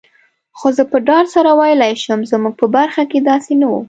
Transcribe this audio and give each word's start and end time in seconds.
خو 0.57 0.67
زه 0.77 0.83
په 0.91 0.97
ډاډ 1.07 1.25
سره 1.35 1.49
ویلای 1.59 1.93
شم، 2.03 2.19
زموږ 2.31 2.53
په 2.61 2.65
برخه 2.75 3.01
کي 3.11 3.19
داسي 3.29 3.53
نه 3.61 3.67
وو. 3.71 3.79